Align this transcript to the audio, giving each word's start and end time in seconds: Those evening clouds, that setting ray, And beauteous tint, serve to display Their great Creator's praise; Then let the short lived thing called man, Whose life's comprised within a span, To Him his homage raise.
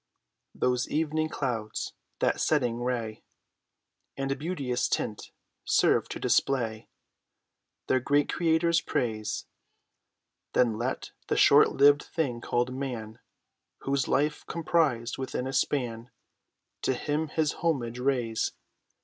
Those 0.55 0.87
evening 0.89 1.29
clouds, 1.29 1.93
that 2.21 2.41
setting 2.41 2.81
ray, 2.81 3.21
And 4.17 4.35
beauteous 4.39 4.87
tint, 4.87 5.29
serve 5.63 6.09
to 6.09 6.19
display 6.19 6.89
Their 7.85 7.99
great 7.99 8.27
Creator's 8.33 8.81
praise; 8.81 9.45
Then 10.53 10.75
let 10.79 11.11
the 11.27 11.37
short 11.37 11.73
lived 11.73 12.01
thing 12.01 12.41
called 12.41 12.73
man, 12.73 13.19
Whose 13.81 14.07
life's 14.07 14.43
comprised 14.45 15.19
within 15.19 15.45
a 15.45 15.53
span, 15.53 16.09
To 16.81 16.95
Him 16.95 17.27
his 17.27 17.51
homage 17.61 17.99
raise. 17.99 18.53